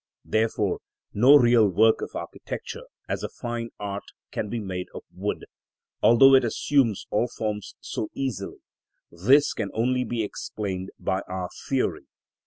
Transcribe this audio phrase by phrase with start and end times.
[0.25, 0.79] Therefore
[1.13, 5.45] no real work of architecture as a fine art can be made of wood,
[6.01, 8.63] although it assumes all forms so easily;
[9.11, 12.07] this can only be explained by our theory.